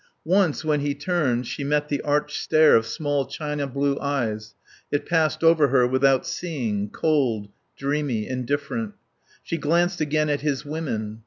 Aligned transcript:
Once, 0.25 0.65
when 0.65 0.79
he 0.79 0.95
turned, 0.95 1.45
she 1.45 1.63
met 1.63 1.87
the 1.87 2.01
arched 2.01 2.35
stare 2.35 2.75
of 2.75 2.87
small 2.87 3.27
china 3.27 3.67
blue 3.67 3.99
eyes; 3.99 4.55
it 4.91 5.05
passed 5.05 5.43
over 5.43 5.67
her 5.67 5.85
without 5.85 6.25
seeing, 6.25 6.89
cold, 6.89 7.49
dreamy, 7.77 8.27
indifferent. 8.27 8.95
She 9.43 9.59
glanced 9.59 10.01
again 10.01 10.27
at 10.27 10.41
his 10.41 10.65
women. 10.65 11.19